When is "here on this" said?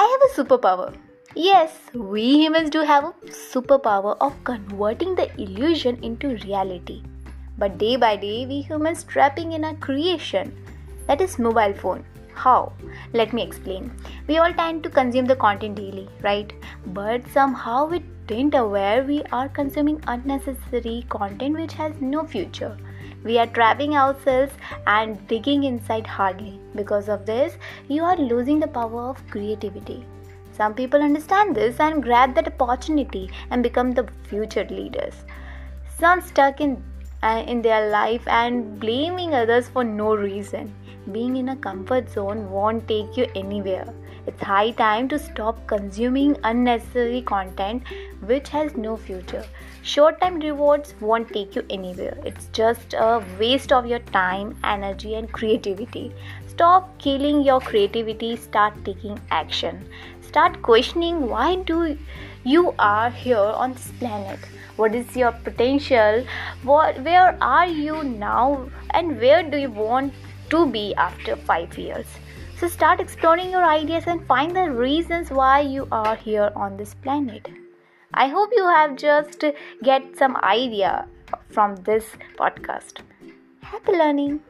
63.10-63.90, 76.16-76.92